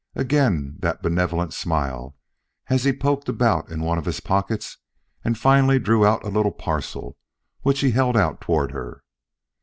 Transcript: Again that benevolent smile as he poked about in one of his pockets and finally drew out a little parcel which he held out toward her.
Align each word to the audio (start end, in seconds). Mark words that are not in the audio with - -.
Again 0.15 0.77
that 0.79 1.03
benevolent 1.03 1.53
smile 1.53 2.17
as 2.71 2.85
he 2.85 2.91
poked 2.91 3.29
about 3.29 3.69
in 3.69 3.83
one 3.83 3.99
of 3.99 4.05
his 4.05 4.19
pockets 4.19 4.79
and 5.23 5.37
finally 5.37 5.77
drew 5.77 6.03
out 6.03 6.25
a 6.25 6.29
little 6.29 6.51
parcel 6.51 7.19
which 7.61 7.81
he 7.81 7.91
held 7.91 8.17
out 8.17 8.41
toward 8.41 8.71
her. 8.71 9.03